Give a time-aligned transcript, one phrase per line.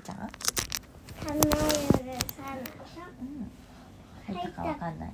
[0.00, 0.16] みちゃん？
[0.16, 2.56] 花よるさ
[3.20, 5.12] うん入ったかわかんない。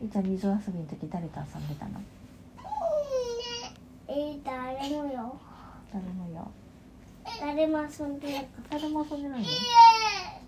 [0.00, 2.00] みーちゃん水遊びの時誰と遊んでたの？
[4.06, 5.36] えー、誰もよ。
[5.92, 6.52] 誰もよ。
[7.40, 9.46] 誰も遊んで誰も遊んでないの？
[9.46, 9.50] 一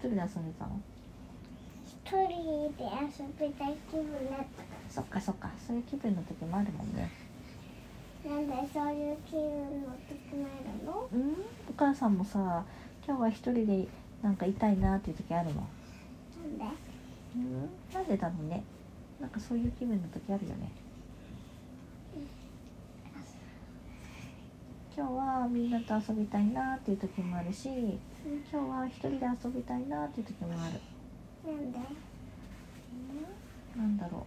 [0.03, 0.81] 人で遊んでたの？
[2.05, 5.51] た一人で遊びたい気分だったかそっかそっか。
[5.67, 7.03] そういう気分の時もあるもんね。
[7.03, 7.09] ら
[8.27, 9.43] なんでそういう気分
[9.83, 11.09] の時もあるの？
[11.13, 11.33] うん？
[11.69, 12.65] お母さんもさ
[13.07, 13.87] 今日は一人で
[14.23, 15.57] なんか痛いなっていう時あるもん
[16.59, 16.77] なんで？
[17.37, 17.69] うん？
[17.93, 18.65] なんでだろうね。
[19.21, 20.71] なんかそういう気分の時あるよね。
[24.97, 30.81] 今日はみんなと遊びたいなっていう時もあるし今日は一人で遊びたいなっていう時もある。
[31.53, 31.79] なんで？
[33.77, 34.23] なんだろう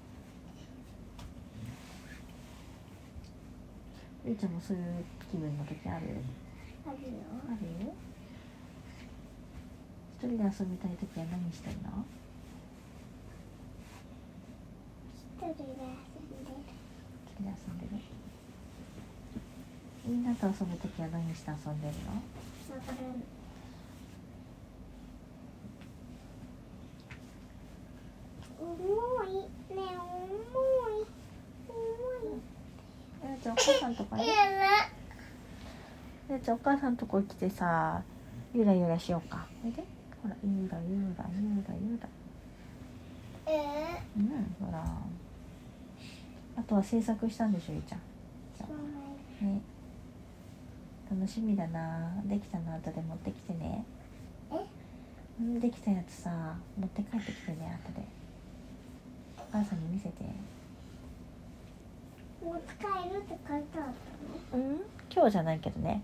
[4.28, 4.84] ゆうちゃんもそういう
[5.32, 6.20] 気分の時ある？
[6.86, 7.24] あるよ。
[7.48, 7.96] あるよ。
[10.20, 12.04] 一人で遊びたい時は何してるの？
[15.24, 16.60] 一人で遊んでる。
[17.24, 18.04] 一人で遊んでる。
[20.06, 23.24] みんなと遊ぶ時は何して遊んでるのわからん
[28.60, 31.04] 重いね重い
[31.68, 31.76] 重
[32.24, 32.40] い
[33.26, 34.26] ゆうちゃんお母さんとかね。
[36.30, 38.02] ゆうちゃんお母さんとこ来てさ
[38.54, 39.48] ゆらゆらしようか。
[39.64, 39.82] おいで
[40.22, 42.10] ほらゆらゆらゆらゆら。
[43.46, 44.84] えうんほら。
[46.58, 48.00] あとは制作したんでしょゆうちゃん。
[49.42, 49.62] ー、ね。
[51.10, 52.12] 楽しみだな。
[52.26, 53.86] できたの後で持ってきてね。
[54.52, 54.66] え？
[55.40, 58.06] うんできたやつさ持って帰ってきてね後で。
[59.38, 60.26] お母さんに見せて
[62.48, 63.84] もう使えるって書いてあっ
[64.52, 64.80] たうん？
[65.14, 66.02] 今日じゃないけどね。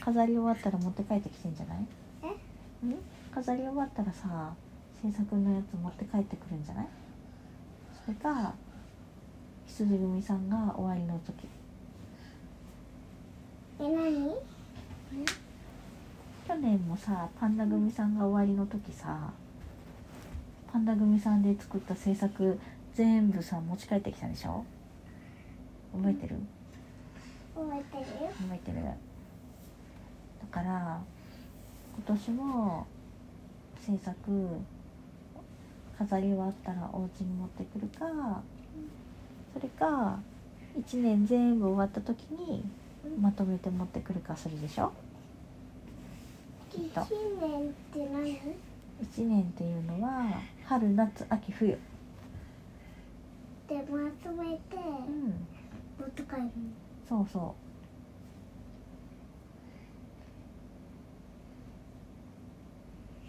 [0.00, 1.78] 飾り終わったら持って帰ってきてんじゃない？
[2.24, 2.26] え？
[2.84, 2.96] うん？
[3.32, 4.52] 飾り終わったらさ
[5.00, 6.86] 制作のやつ持って帰ってくるんじゃない？
[8.04, 8.52] それか
[9.68, 11.46] 羊組さんが終わりの時。
[13.78, 14.34] え何？
[16.48, 19.30] 去年もさパンダ組さんが終わりの時さ
[20.72, 22.58] パンダ組さんで作った制作
[22.94, 24.64] 全部さ持ち帰ってきたでしょ？
[25.92, 26.36] 覚えてる？
[27.54, 28.30] 覚えてるよ。
[28.30, 28.84] 覚えてる。
[28.84, 28.94] だ
[30.50, 31.00] から
[31.96, 32.86] 今年も
[33.80, 34.16] 制作
[35.98, 38.42] 飾り終わったらお家に持ってくるか
[39.52, 40.18] それか
[40.78, 42.64] 1年全部終わった時に
[43.20, 44.92] まとめて持ってくるかするでしょ？
[46.70, 47.00] きっと。
[47.02, 50.26] 一年って何？1年っていうのは
[50.64, 51.76] 春夏秋冬。
[53.68, 55.46] でまとめてうん
[56.00, 56.50] 持って帰るの
[57.08, 57.26] そう。
[57.30, 57.54] そ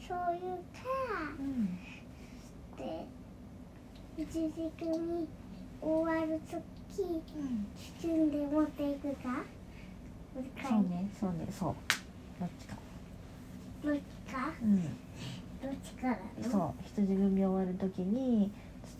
[0.07, 0.81] そういうか
[1.39, 1.65] ううん
[2.77, 3.05] で
[4.17, 5.27] 一時組
[5.81, 6.57] 終わると
[6.93, 7.01] き
[8.01, 9.43] 包んで持っていくか？
[10.67, 11.75] そうねそうねそう。
[12.39, 12.75] どっちか。
[13.83, 13.99] どっち
[14.33, 14.51] か？
[14.61, 14.81] うん。
[14.83, 14.91] どっ
[15.83, 16.17] ちから？
[16.43, 18.51] のそう羊組終わる時に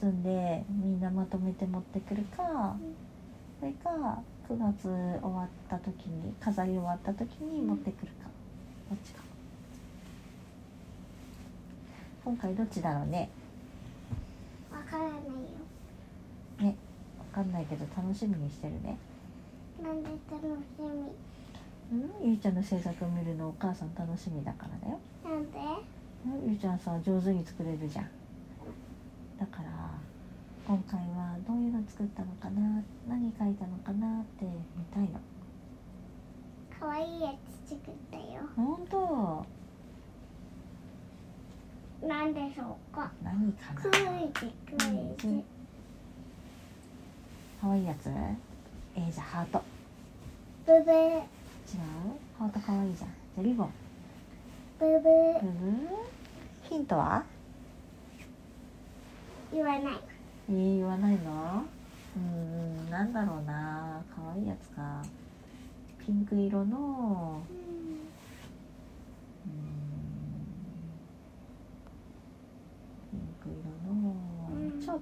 [0.02, 2.76] 包んでみんなまとめて持ってくるか
[3.62, 3.90] それか
[4.50, 4.90] 9月終
[5.22, 8.28] わった時に飾り終わった時に持ってくるか。
[8.90, 9.22] どっちか。
[12.26, 13.30] 今回どっちだろうね。
[14.72, 15.22] わからないよ。
[16.60, 16.76] ね。
[17.20, 18.98] わかんないけど楽しみにしてるね。
[19.82, 20.48] なんで楽し
[21.92, 22.28] うん？
[22.28, 25.00] ゆいちゃんの制作見るのお母さん楽しみだからだよ。
[25.24, 25.60] みなんで？
[26.26, 26.50] うん？
[26.50, 28.10] ゆいちゃんさ上手に作れるじゃん。
[29.40, 29.70] だから
[30.68, 31.21] 今回は
[31.88, 35.20] 作ったのかな何書いたのかなって見たいの
[36.80, 37.34] かわいいや
[37.66, 38.24] つ作ったよ。
[38.56, 39.46] 本当。
[42.08, 43.12] なんでしょうか。
[43.24, 43.82] 何かな。
[43.82, 43.98] クイズ
[44.66, 44.78] クイ
[45.18, 45.44] ズ。
[47.62, 48.08] かわいいやつ？
[48.96, 49.64] えー、じゃあハート。
[50.66, 50.94] ブブー。
[50.94, 51.24] 違う？
[52.40, 53.10] ハートかわいいじゃん。
[53.10, 53.70] じゃあリボン。
[54.80, 55.00] ブブー。
[55.00, 55.78] ブブー。
[56.64, 57.24] ヒントは？
[59.54, 59.94] 言わない。
[60.50, 61.64] えー、言わないの？
[62.16, 64.04] うーんなんだろうな。
[64.14, 65.02] かわいいやつか。
[65.98, 67.42] ピンク色の。
[67.48, 69.54] うーん。
[73.12, 73.62] ピンク色
[73.94, 74.16] の。
[74.50, 74.82] うん。
[74.82, 75.02] 蝶々。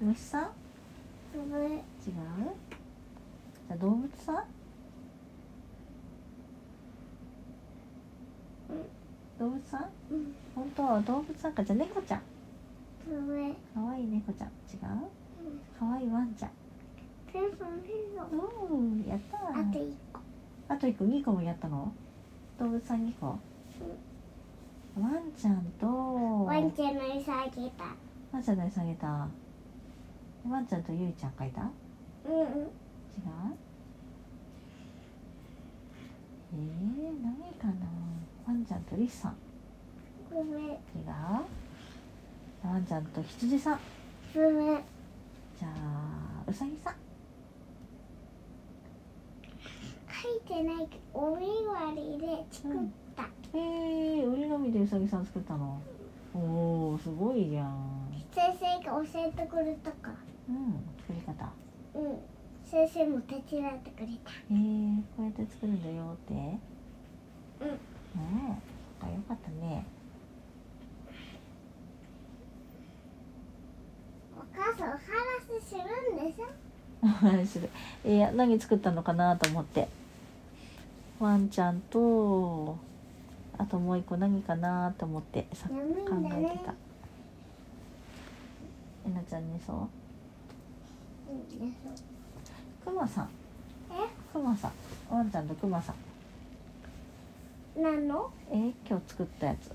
[0.00, 0.44] 虫さん？
[1.34, 1.40] 違う？
[2.02, 4.36] じゃあ動物さん？
[9.38, 9.80] 動物さん？
[10.12, 10.34] うん。
[10.54, 12.22] 本当は動物さんかじゃあ猫ちゃん
[13.74, 15.78] かわいい猫ちゃん違う？
[15.78, 16.50] かわいいワンちゃん。
[17.30, 19.36] ペンソンペンソンおーやった。
[19.36, 20.20] ーあと一個。
[20.68, 21.92] あと一個2個もやったの？
[22.58, 23.38] 動物さん2個？
[24.98, 25.86] ワンちゃんと。
[26.46, 27.84] ワンちゃんの餌あげた。
[28.32, 29.28] ワンちゃんの餌あげた。
[30.48, 31.60] ワンちゃんとゆいちゃん描いた？
[31.60, 31.68] 違う
[32.26, 32.40] うん。
[32.40, 32.42] う？
[32.42, 32.68] ん
[36.54, 37.74] えー、何かな？
[38.46, 39.36] ワンちゃんとリスさん。
[40.32, 40.64] ごめん。
[40.64, 40.74] 違う？
[42.66, 43.78] ワンちゃんと羊さん。
[44.32, 46.94] じゃあうさぎさん。
[50.24, 52.78] 書いてないけどおり割りで作っ
[53.14, 55.78] た、えー、売りのみでうさぎさん作ったの？
[56.34, 58.10] おーすごいじゃん。
[58.32, 60.14] 先生が教えてくれたから。
[60.48, 61.52] うん作り方。
[61.94, 62.18] うん。
[62.64, 64.30] 先生も手伝ってくれた。
[64.50, 66.32] えー、こうやって作るんだよって。
[66.32, 67.68] うん。
[67.68, 67.78] ね
[69.02, 69.86] えあよかったね
[74.56, 75.00] 母さんお話
[75.60, 75.80] しする
[76.14, 77.06] んでしょ？
[77.06, 77.68] 話する。
[78.04, 79.88] いや何作ったのかなと思って。
[81.20, 82.76] ワンちゃんと
[83.56, 86.74] あともう一個何かなと思ってさねえてた。
[89.06, 89.88] えなちゃんにそう？
[92.84, 93.28] くまさん。
[93.90, 93.94] え？
[94.32, 94.72] くまさん。
[95.10, 95.94] ワンちゃんとくまさん。
[97.78, 98.30] ょ何の？
[98.50, 99.70] えー今日作ったやつ。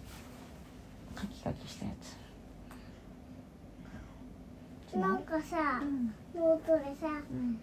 [1.16, 2.16] カキカキしたやつ
[4.96, 6.14] なんかさうん。
[6.36, 7.60] ノートでさうん。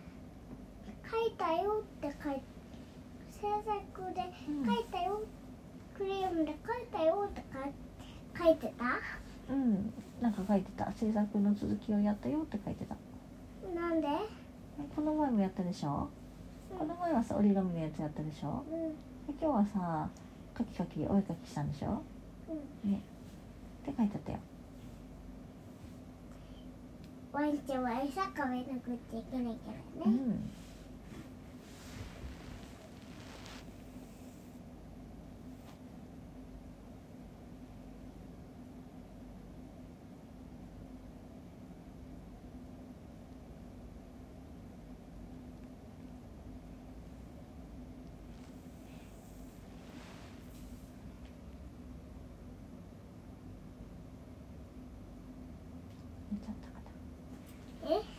[1.11, 2.43] 書いたよって書いて
[3.31, 4.67] 制作でうん。
[4.67, 5.20] 書いたよ、
[5.96, 8.84] クレヨンで書いたよって書い書いてた？
[9.52, 9.93] うん。
[10.20, 10.93] なんか書いてた。
[10.93, 12.96] 制作の続きをやったよって書いてた。
[13.79, 14.06] なんで？
[14.08, 16.08] えこの前もやったでしょ？
[16.79, 18.64] この前はさ折り紙のやつやったでしょ？
[18.70, 18.88] うん。
[18.90, 20.08] で今日はさ
[20.55, 22.02] カキカキお絵かきしたんでしょ？
[22.84, 22.90] うん。
[22.93, 23.00] ね。
[23.82, 24.38] って書いてあったよ
[27.36, 30.50] ワンちゃんは餌食べなくちゃいけないからね、うん。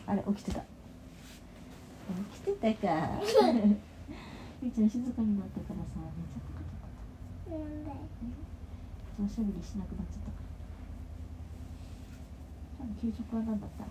[0.07, 0.61] あれ起きてた。
[0.61, 0.65] 起
[2.39, 3.19] きてたか。
[4.61, 6.65] みーちゃん静かになったからさ寝ちゃったか
[7.45, 7.91] と思っなんで？
[7.91, 7.95] た
[9.23, 10.31] おしゃべりしなくなっちゃった。
[12.83, 13.83] から給食は何だった？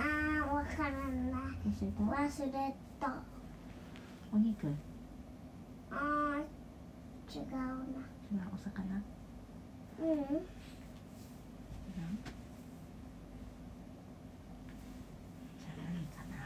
[0.00, 2.02] あーわからんな教えた？
[2.04, 3.22] 忘れた。
[4.32, 4.66] お肉？
[4.66, 4.74] 違う
[5.90, 8.48] あー違うな。
[8.54, 9.02] お魚？
[10.00, 10.42] うん違う
[15.58, 16.36] じゃあ何かな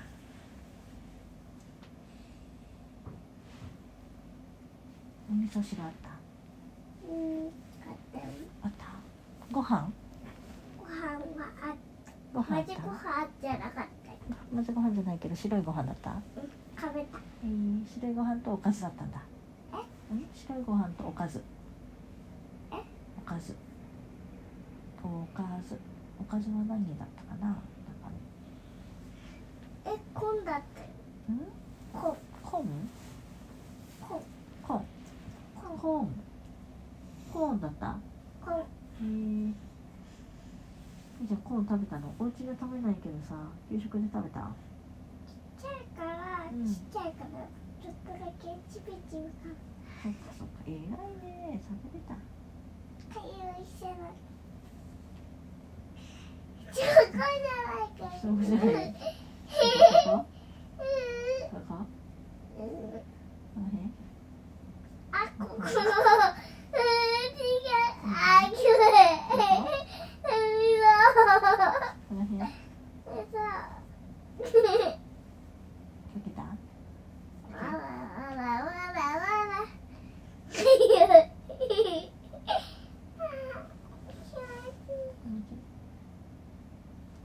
[5.30, 6.08] お味噌汁あった？
[7.06, 7.52] うん
[7.84, 8.24] 買ったよ。
[8.62, 8.86] あった？
[9.52, 9.92] ご飯？
[10.78, 11.18] ご飯は
[11.62, 11.76] あっ
[12.32, 12.72] ご飯あった？
[12.72, 13.86] マジご飯じゃなかったよ。
[14.54, 16.10] まずご飯じゃないけど白いご飯だった？
[16.12, 16.20] うん
[16.80, 17.18] 食べた。
[17.44, 19.22] えー、白いご飯とおかずだったんだ。
[19.74, 20.14] え？
[20.14, 20.26] ん？
[20.34, 21.42] 白いご飯とおかず。
[22.72, 22.76] え？
[23.18, 23.54] おかず。
[25.04, 25.78] おかず。
[26.18, 27.56] おかずは何だったかな？
[29.84, 30.86] えこんだったよ
[31.36, 31.38] ん？
[31.92, 32.68] こンこコーンこ
[35.82, 36.08] コーン
[37.32, 37.98] コーンだった？
[38.44, 38.62] こへ
[39.02, 39.52] え
[41.26, 42.14] じゃあコーン食べたの？
[42.20, 43.34] お家で食べないけどさ
[43.68, 44.40] 給食で食べた？
[45.26, 46.64] ちっちゃいから、うん。
[46.64, 47.48] ちっちゃいから
[47.82, 49.50] ちょっとだけチビチビか
[50.02, 50.62] そっかそっか。
[50.66, 52.14] 偉いね食べれた。
[52.14, 53.34] かゆ
[53.64, 53.90] いしな
[56.72, 57.90] チョコじゃない。
[57.98, 58.94] か そうじゃない
[60.06, 60.22] うん。
[60.22, 61.74] ここ
[62.56, 64.01] この辺？
[65.42, 65.62] あ、 ここ。
[65.62, 65.74] うん、違う。
[68.04, 68.72] あ、きれい。
[72.08, 72.46] この辺か
[73.10, 73.22] 嘘。
[74.44, 74.52] 嘘。
[76.22, 76.46] けたわ
[77.50, 77.78] らわ
[78.30, 79.58] らわらわら。
[80.48, 82.12] かゆい。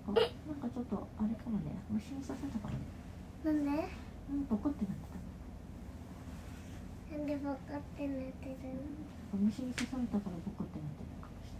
[0.08, 2.86] あなんかちょっとあれかもね虫に刺さったかもね
[3.44, 3.70] なんで
[4.32, 5.04] うんボコってなって
[7.12, 7.58] たなんでボコっ
[7.98, 8.56] てなってる
[9.34, 11.60] の虫に刺されたからボコってなってるのかもしれ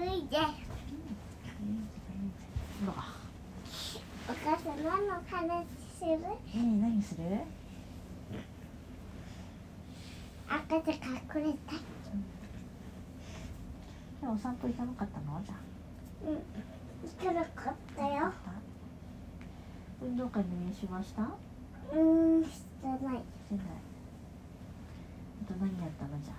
[0.00, 0.36] ないかゆいぜ。
[2.84, 2.94] うわ
[4.28, 5.66] お母さん何の話
[5.98, 6.18] する
[6.98, 7.22] えー、何する
[10.48, 10.96] 赤ちゃん。
[10.96, 11.74] 隠れた。
[14.20, 15.40] 今日お散歩行かなかったの？
[15.44, 15.58] じゃあ。
[16.26, 16.34] うん。
[17.08, 18.32] 行かなかったよ。
[20.02, 21.22] 運動会の練習はした？
[21.22, 22.48] うーんし
[22.82, 22.98] てない。
[22.98, 23.22] してない。
[25.44, 26.18] あと何やったの？
[26.20, 26.34] じゃ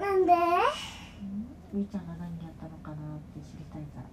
[0.00, 0.02] あ。
[0.02, 0.32] なんで？
[0.32, 1.46] うん。
[1.74, 4.04] ゆいちゃんが何やったのかなって知りたいから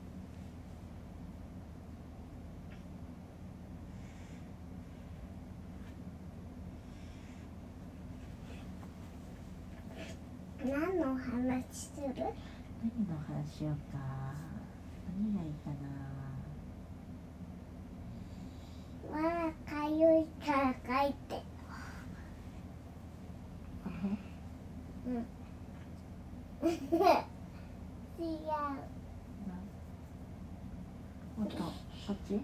[11.16, 12.08] 話する？
[12.16, 13.98] 何の話しようか？
[15.20, 15.76] 何がいいかな？
[19.12, 19.28] まだ
[19.70, 21.44] かゆいから書いて
[23.84, 24.18] この辺
[25.08, 25.18] うん
[28.20, 28.28] 違う
[31.38, 31.64] もっとこ
[32.14, 32.44] っちもっ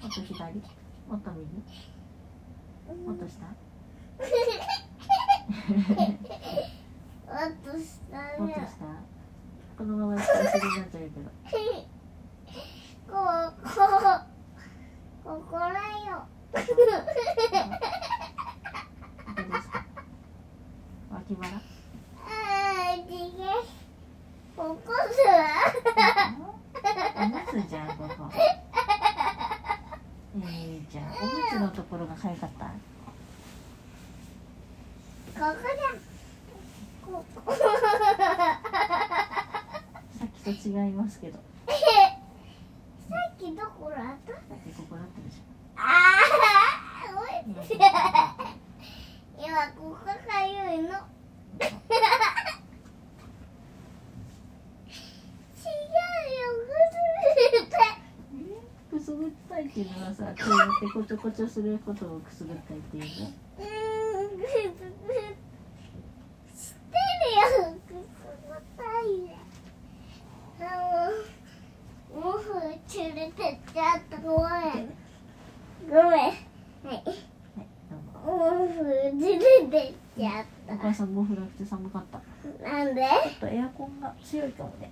[0.00, 0.62] と左
[1.08, 1.42] もっと右
[3.04, 3.50] もっと下も
[7.34, 8.64] っと下だもっと下
[9.76, 11.14] このまま下すぎになっちゃうけど
[13.08, 13.12] こ
[13.64, 13.66] こ
[15.24, 15.66] ここだ
[16.08, 16.12] よ
[16.52, 16.62] どこ
[19.52, 19.74] ですか
[21.10, 23.46] 脇腹あー違う
[24.56, 24.92] ここ
[27.16, 28.08] おむつじゃんここ
[30.36, 32.66] えー、じゃあおむつのところがかゆかった？
[32.66, 32.72] こ
[35.34, 35.54] こだ。
[37.06, 37.54] ここ。
[37.54, 37.64] さ
[40.24, 41.38] っきと違いますけど。
[41.38, 41.42] さ
[43.34, 44.32] っきどこだった？
[44.32, 45.40] だってここだったでし
[45.76, 45.80] あ
[47.06, 47.28] あおい
[49.38, 50.12] 今ここか
[50.44, 60.24] ゆいの違うよょくすぐったいっていうのはさ
[60.80, 63.10] こうやってこちょこちょすることをくすぐったいっていうね。
[63.58, 63.64] うん。
[64.38, 64.48] 知って
[66.94, 66.98] る
[67.34, 67.52] よす
[67.88, 68.00] ぐっ
[68.76, 69.36] たいね
[70.60, 70.62] あ
[72.14, 72.38] の
[72.86, 74.48] ちゃったごめ
[74.82, 74.94] ん。
[75.88, 76.02] ごめん。
[76.10, 76.26] はい
[76.86, 77.02] はい
[78.24, 78.38] どう
[79.20, 79.44] 連れて
[79.88, 81.08] っちゃっお母さん。
[81.08, 82.20] 毛布なくて寒かった
[82.62, 82.94] なん。
[82.94, 84.90] でょっとエアコンが強いかもね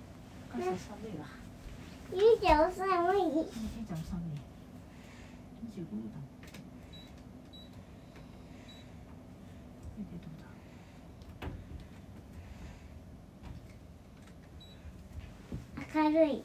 [0.53, 0.77] お母さん。
[0.77, 1.25] 寒いわ
[2.13, 2.69] ゆいちゃん。
[2.69, 3.97] お寒いゆいちゃん。
[4.03, 4.36] 寒い
[5.77, 6.17] 25度だ。
[6.17, 6.21] も
[9.99, 10.33] んえでどう
[15.93, 16.01] だ？
[16.01, 16.29] 明るい。
[16.33, 16.43] こ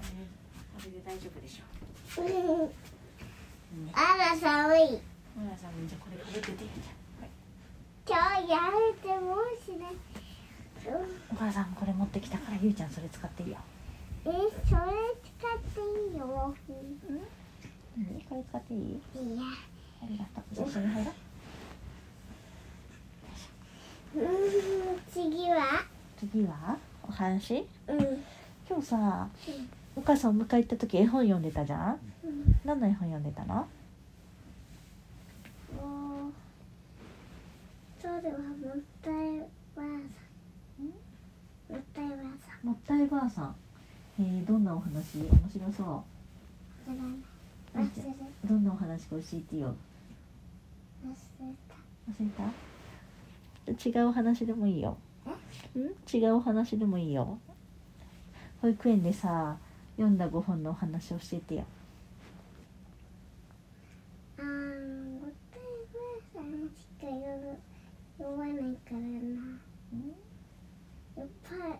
[0.00, 0.16] れ
[0.74, 2.24] これで大丈夫でしょう。
[2.24, 4.80] んう、ね、あら寒い。
[4.80, 6.64] ほらさんじゃあこれかぶってて。
[7.20, 7.28] はい、
[8.06, 8.16] 今
[8.46, 9.92] 日やめてもしない
[11.30, 13.56] お母さんこれ持ってきたからゆいちゃんそれ使っていいよ。
[14.24, 16.54] えそれ使っていいよ。
[17.96, 18.80] 何これ使っていい？
[18.80, 18.84] い
[19.36, 19.42] や。
[20.02, 20.44] ありがとう。
[20.54, 21.10] じゃあ一緒に入ろ
[24.16, 24.20] う。
[24.20, 25.00] うん。
[25.12, 25.84] 次は？
[26.18, 26.78] 次は？
[27.06, 27.66] お話？
[27.88, 28.24] うん。
[28.68, 29.28] 今日さ
[29.96, 31.98] お母さんお迎え行った時絵本読んでたじゃん？
[32.64, 33.66] 何の絵本読んでたの？
[35.78, 36.30] お
[38.00, 39.14] それはもったい
[39.74, 39.84] ばあさ
[40.82, 40.86] ん
[41.68, 42.16] もったいばあ
[42.88, 43.54] さんもったいばあさん
[44.20, 45.18] えー、どんなお話？
[45.18, 46.04] 面白そ
[46.86, 46.88] う。
[48.48, 49.76] どんなお話か教えてよ。
[51.06, 51.10] 忘
[51.44, 51.46] れ
[52.10, 52.26] 忘れ
[53.76, 53.88] た？
[53.88, 54.96] 違うお話でもいいよ。
[55.76, 55.80] ん？
[56.16, 57.38] 違うお話でもいいよ。
[58.60, 59.56] 保育園でさ
[59.96, 61.64] 読んだ5本のお話教えてよ。
[64.36, 64.48] たあー
[65.20, 65.60] もったい
[65.92, 66.00] ば
[66.40, 67.56] あさんしか読む
[68.18, 69.06] 読まないからな
[71.18, 71.78] よっぱ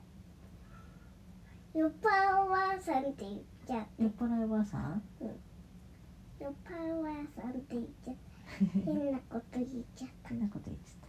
[1.78, 2.08] よっぱ
[2.44, 5.00] おばあさんって言っちゃ酔っ払いおばあさん。
[5.24, 8.80] よっぱおばあさんって言っちゃった。
[8.84, 10.28] 変なこと言っちゃった。
[10.30, 11.06] 変なこと言ってた。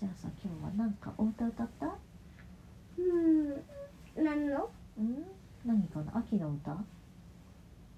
[0.00, 1.86] じゃあさ今日はなんかお歌歌った？
[2.98, 3.54] うん。
[4.22, 4.68] 何の？
[4.98, 5.24] うん？
[5.64, 6.18] 何かな？
[6.18, 6.72] 秋の歌？
[6.72, 6.76] う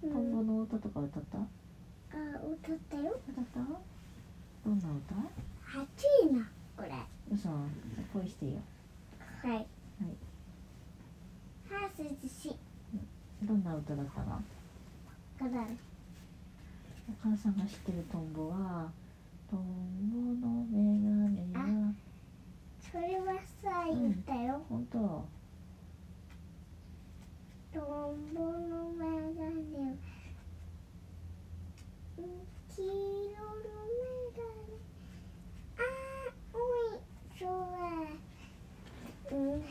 [0.02, 1.38] トンボんの歌とか歌った？
[1.38, 1.44] あ
[2.48, 3.18] 歌ったよ。
[3.28, 3.60] 歌った？
[4.64, 5.14] どんな歌？
[5.82, 6.90] 暑いなこれ。
[8.12, 8.52] 恋してよ。
[9.44, 9.48] い。
[9.48, 9.56] はい。
[11.70, 12.56] は涼しい
[13.42, 14.26] どんな歌だったの？
[14.26, 15.66] から
[17.08, 18.90] お母さんが知ってるトンボは
[19.50, 20.76] トンボのメ
[21.52, 21.92] ガネは
[22.80, 24.98] それはさ言ったよ、本当。
[27.72, 29.96] トンボのメガネは
[32.18, 32.22] うん
[32.68, 33.98] 黄色のメ
[34.36, 34.70] ガネ
[35.78, 36.56] あーお
[36.94, 37.00] い
[37.38, 37.48] そう
[39.30, 39.62] だうん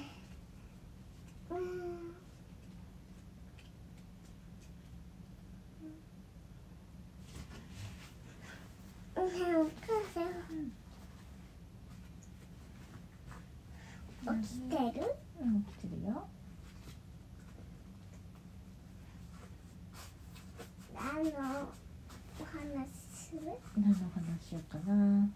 [14.92, 15.16] 起きてる？
[15.42, 16.28] うん起きてるよ。
[20.94, 21.30] 何の
[22.40, 23.40] お話する？
[23.78, 25.28] 何の話しようかな。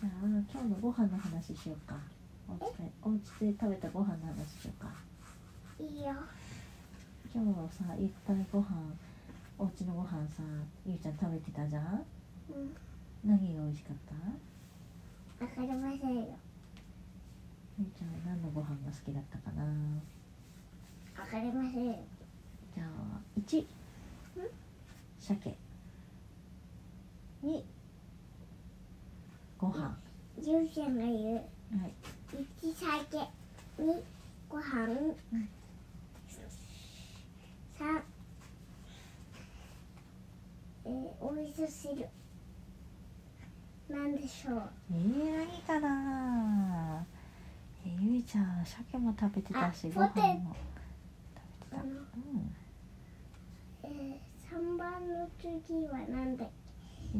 [0.00, 1.96] じゃあ今日のご飯の話しようか。
[2.48, 3.18] お家でお家
[3.52, 4.88] で食べたご飯の話しようか。
[5.80, 6.14] いいよ。
[7.34, 8.66] 今日さいっぱいご飯
[9.58, 10.42] お家のご飯さ
[10.86, 12.04] ゆうちゃん食べてたじゃん？
[12.50, 12.76] うん。
[13.24, 13.96] 何が美味しかっ
[15.38, 15.44] た？
[15.44, 16.36] わかりませんよ
[17.78, 19.62] ゆうちゃんは何のご飯が好きだったかな。
[21.16, 21.86] わかりません。
[21.86, 21.94] よ
[22.74, 23.64] じゃあ1
[25.20, 25.56] 鮭
[27.44, 27.62] 2
[29.58, 29.80] ご飯。
[29.80, 29.96] は
[30.42, 31.42] ゆうちゃんが言う。
[31.86, 32.68] い。
[32.68, 33.18] 一酒
[33.78, 34.02] 二
[34.48, 34.86] ご飯。
[34.86, 35.16] ん。
[37.78, 38.02] 三
[40.84, 42.08] えー、お味噌汁。
[43.88, 44.62] なんでしょう。
[44.90, 47.06] えー、何かな
[47.84, 51.82] えー、ゆいちゃん鮭も食べてたしあご飯も食べてた。
[51.82, 52.54] うん。
[53.84, 56.48] えー、三番の次はなんだっ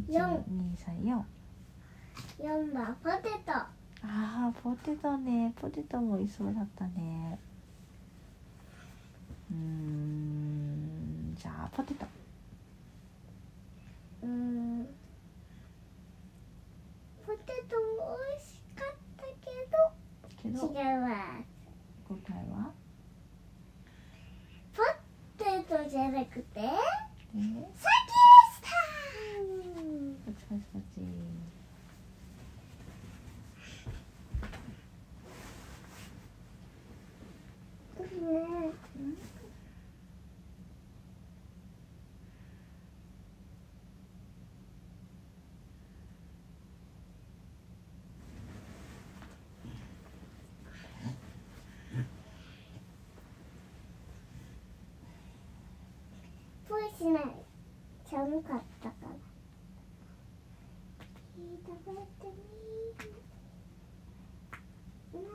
[0.08, 0.20] 四。
[0.20, 1.26] 123
[2.36, 2.72] け四。
[2.72, 2.96] 番。
[3.02, 3.52] ポテト。
[3.52, 3.68] あ
[4.04, 5.52] あポテトね。
[5.60, 7.38] ポテトも美味しそうだったね。
[9.50, 12.04] うーんじゃあポテト
[14.22, 14.86] うーん
[17.26, 17.38] ポテ
[17.68, 19.48] トも美味しかったけ
[20.42, 21.08] けどど違うわ
[22.08, 22.72] 答えは
[24.76, 24.82] ポ
[25.42, 28.68] テトじゃなくてえー、鮭でした
[30.26, 31.28] パチパチパチね
[56.68, 57.24] ぽいしない。
[58.10, 59.18] 寒かったから
[61.36, 62.42] 食べてみ
[65.12, 65.28] るな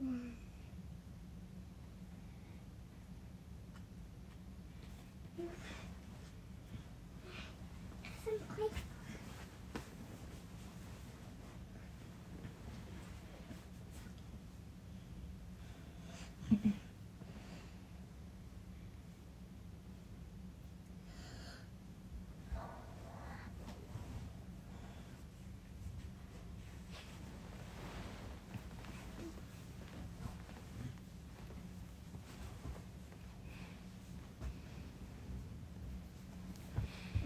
[0.00, 0.34] あ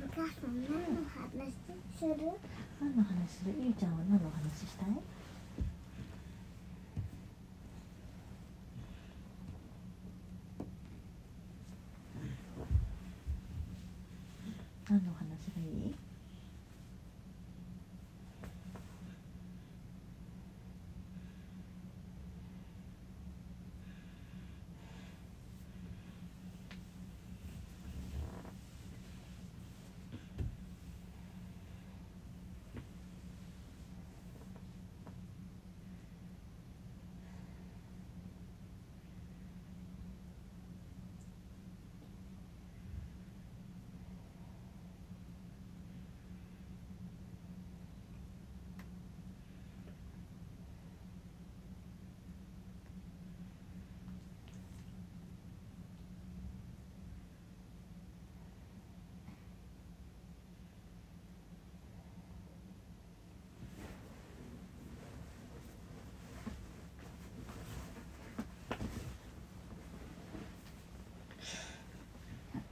[0.00, 2.14] お母さん何の話する？
[2.80, 3.54] 何の話する？
[3.60, 4.88] ゆいちゃんは何の話したい
[14.90, 15.94] 何の話がいい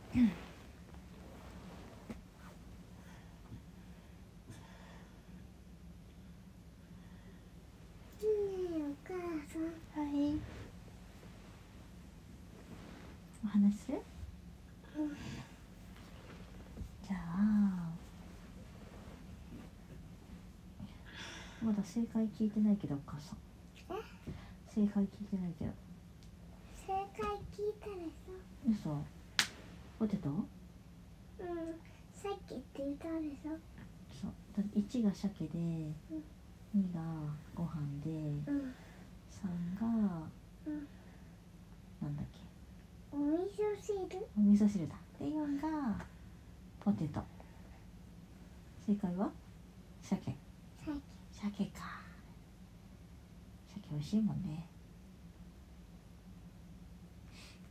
[0.08, 0.22] ね
[8.72, 9.12] えお母
[9.46, 9.62] さん
[10.00, 10.40] はい
[13.44, 13.90] お話す？
[13.92, 13.98] る
[14.98, 15.08] うん
[17.06, 17.90] じゃあ
[21.62, 23.38] まだ正解聞いてないけどお母さん。
[23.90, 23.94] え
[24.68, 25.72] 正解聞いてないけど。
[26.86, 28.12] 正解聞いたでし
[28.70, 29.02] 嘘。
[29.98, 30.46] ポテトょうん
[32.12, 33.58] さっきって言ったでしょ。
[34.20, 35.58] そうだ1が鮭で
[36.76, 37.00] 2が
[37.54, 38.74] ご飯でうん。
[39.30, 39.86] 3が
[40.66, 40.86] うん。
[42.02, 42.45] なんだっけ？
[43.16, 43.24] お味
[43.56, 43.96] 噌汁。
[44.36, 44.94] お味噌汁だ。
[45.18, 46.04] で4が。
[46.80, 47.24] ポテト。
[48.86, 49.32] 正解は？
[50.02, 50.36] 鮭。
[50.84, 50.92] さ
[51.32, 52.02] 鮭か。
[53.74, 54.66] 鮭美味しいもんね。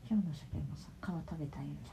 [0.09, 1.91] 今日の鮭もさ皮食べたいよじ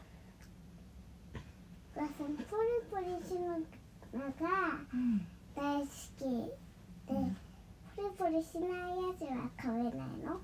[1.94, 5.26] お母さんポリポリするのがゃんうん。
[5.54, 5.86] 大好
[6.18, 6.24] き。
[6.24, 7.14] で
[7.94, 10.40] ポリポリしないやつは食べないの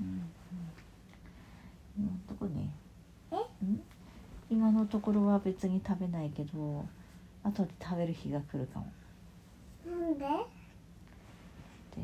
[0.00, 0.30] うん
[1.98, 2.70] 今のとこね
[3.32, 3.80] えん
[4.50, 6.86] 今のところは別に食べないけど
[7.42, 8.86] 後で食べる日が来るかも。
[9.84, 10.24] なんで？
[11.96, 12.02] で？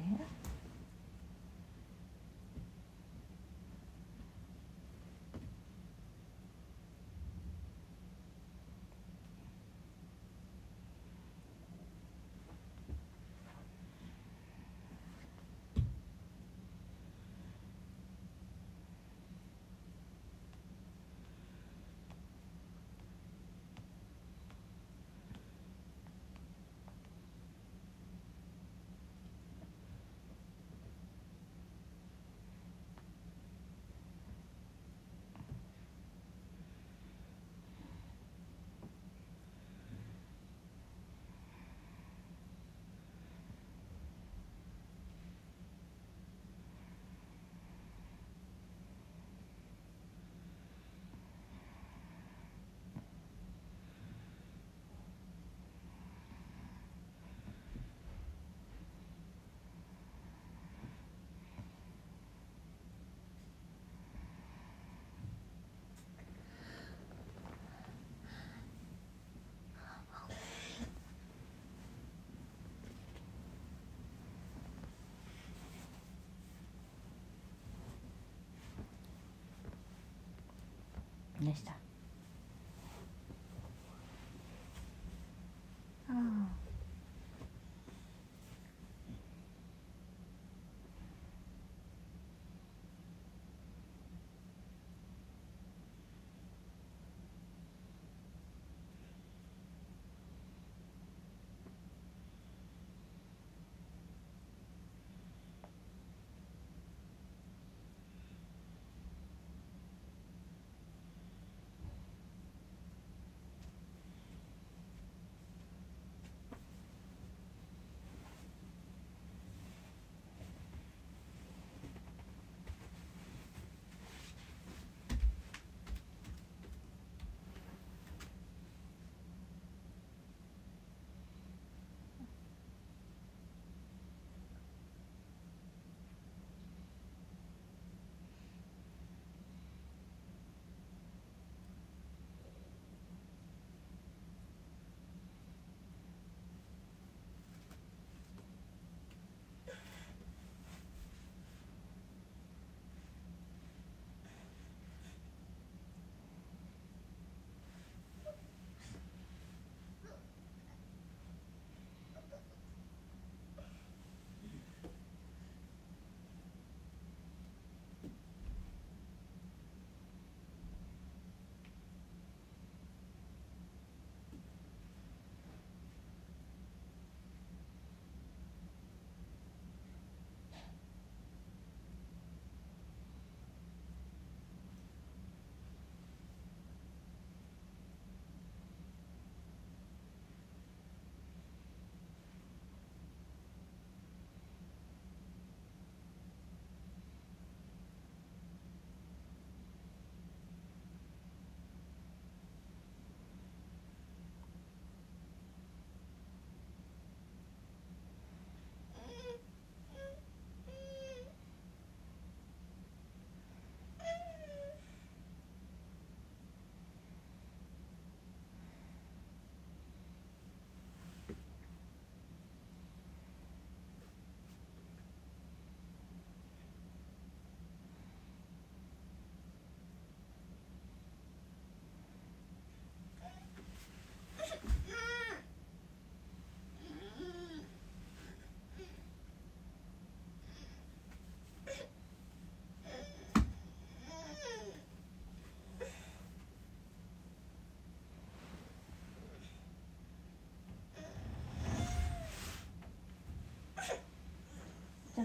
[81.44, 81.91] でした。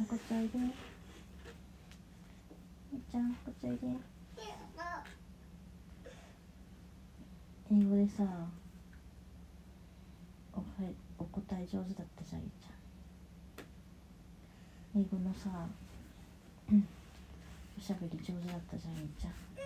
[0.09, 0.57] こっちおいで。
[2.93, 3.79] みっちゃん、こっちおいで。
[7.69, 8.23] 英語でさ、
[10.55, 10.63] お
[11.21, 15.01] お答え上手だったじゃん、ゆっちゃん。
[15.01, 15.67] 英語のさ、
[17.77, 19.56] おしゃべり上手だったじゃん、ゆっちゃん。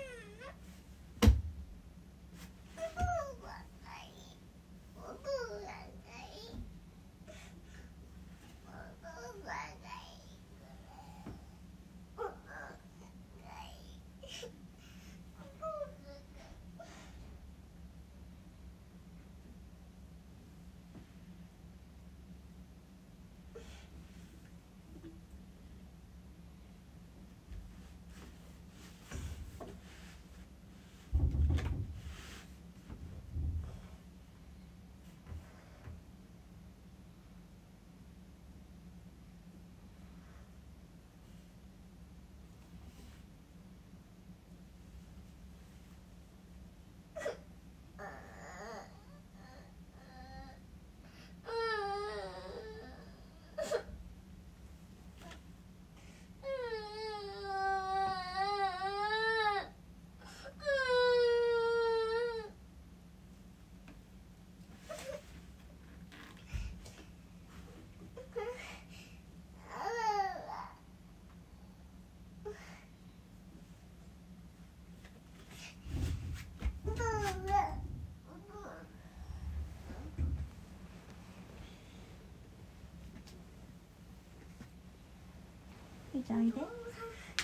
[86.14, 86.62] ゆうちゃんおいで。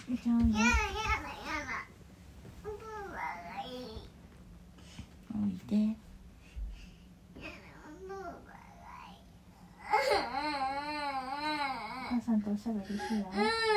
[0.10, 0.60] ゆうちゃんおいで
[5.34, 5.58] おい。
[5.67, 5.95] で
[12.06, 12.97] お母さんとおしゃべりしよ
[13.32, 13.77] う